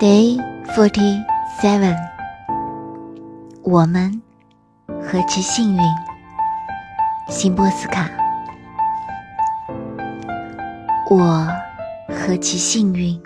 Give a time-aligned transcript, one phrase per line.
[0.00, 0.38] Day
[0.74, 1.22] forty
[1.60, 1.94] seven，
[3.62, 4.22] 我们
[4.88, 5.82] 何其幸运，
[7.28, 8.08] 辛波斯卡。
[11.10, 11.46] 我
[12.08, 13.20] 何其幸运，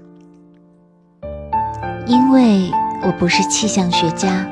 [2.09, 2.69] 因为
[3.05, 4.45] 我不是气象学家，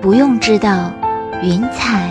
[0.00, 0.92] 不用知道
[1.42, 2.08] 云彩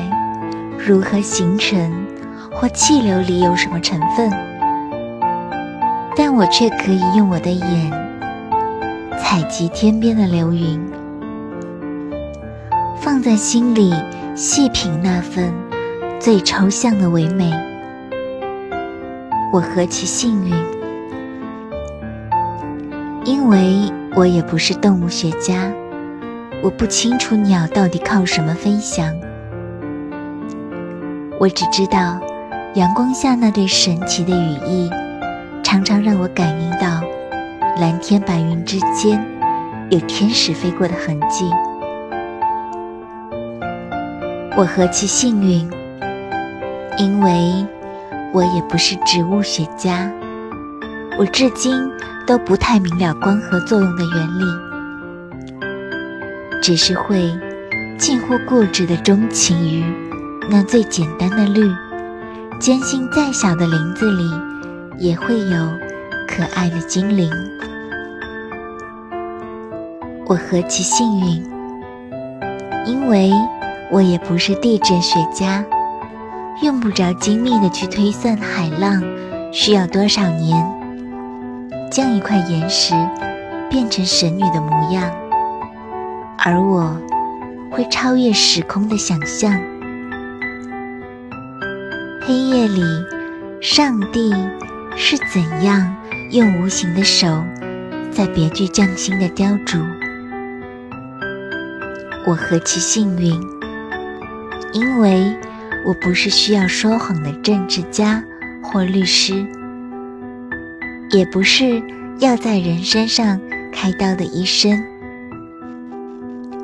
[0.78, 2.06] 如何形成
[2.52, 4.30] 或气流里有什么成分，
[6.18, 8.04] 但我却可以用我的眼。
[9.34, 10.80] 采集天边的流云，
[13.02, 13.92] 放在心里
[14.36, 15.52] 细品那份
[16.20, 17.52] 最抽象的唯美。
[19.52, 20.54] 我何其幸运，
[23.26, 25.74] 因为我也不是动物学家，
[26.62, 29.16] 我不清楚鸟到底靠什么飞翔。
[31.40, 32.20] 我只知道，
[32.76, 34.92] 阳光下那对神奇的羽翼，
[35.64, 37.02] 常常让我感应到。
[37.76, 39.20] 蓝天白云之间，
[39.90, 41.50] 有天使飞过的痕迹。
[44.56, 45.68] 我何其幸运，
[47.00, 47.66] 因为
[48.32, 50.08] 我也不是植物学家，
[51.18, 51.76] 我至今
[52.28, 54.46] 都不太明了光合作用的原理，
[56.62, 57.28] 只是会
[57.98, 59.84] 近乎固执的钟情于
[60.48, 61.68] 那最简单的绿，
[62.60, 64.30] 坚信再小的林子里
[65.00, 65.93] 也会有。
[66.36, 67.30] 可爱的精灵，
[70.26, 71.46] 我何其幸运，
[72.88, 73.32] 因为
[73.92, 75.64] 我也不是地质学家，
[76.64, 79.04] 用不着精密的去推算海浪
[79.52, 80.68] 需要多少年，
[81.92, 82.96] 将一块岩石
[83.70, 85.12] 变成神女的模样，
[86.40, 87.00] 而我
[87.70, 89.54] 会超越时空的想象，
[92.26, 92.82] 黑夜里，
[93.62, 94.34] 上帝
[94.96, 95.96] 是怎样？
[96.34, 97.46] 用无形的手，
[98.12, 99.80] 在别具匠心的雕琢。
[102.26, 103.40] 我何其幸运，
[104.74, 105.38] 因为
[105.86, 108.24] 我不是需要说谎的政治家
[108.64, 109.46] 或律师，
[111.12, 111.80] 也不是
[112.18, 113.40] 要在人身上
[113.72, 114.84] 开刀的医生，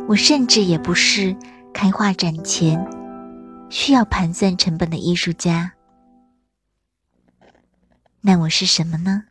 [0.08, 1.36] 我甚至也不是
[1.72, 2.84] 开画展前
[3.70, 5.74] 需要盘算成本的艺术家。
[8.22, 9.26] 那我是什么呢？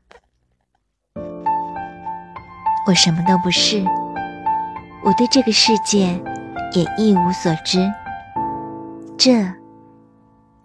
[2.88, 3.84] 我什么都不是，
[5.04, 6.18] 我对这个世界
[6.72, 7.86] 也一无所知。
[9.18, 9.46] 这，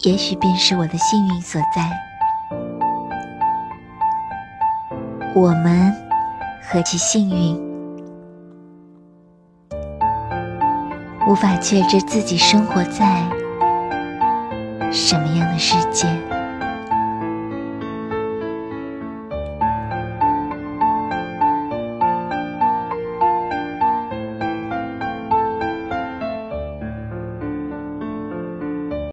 [0.04, 1.92] 也许便是我的幸运所在。
[5.36, 5.94] 我们
[6.62, 7.62] 何其幸运，
[11.28, 13.22] 无法确知自己生活在
[14.94, 16.08] 什么样的世界。